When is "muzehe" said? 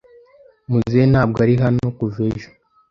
0.69-1.05